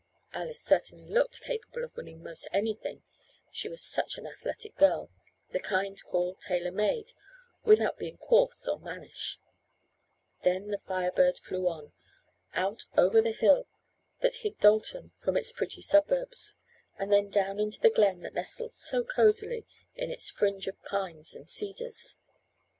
[0.33, 3.03] Alice certainly looked capable of winning most anything,
[3.51, 5.11] she was such an athletic girl,
[5.51, 7.13] the kind called "tailor made,"
[7.65, 9.39] without being coarse or mannish.
[10.41, 11.93] Then the Fire Bird flew on.
[12.55, 13.67] Out over the hill
[14.21, 16.55] that hid Dalton from its pretty suburbs,
[16.97, 21.35] and then down into the glen that nestled so cozily in its fringe of pines
[21.35, 22.17] and cedars.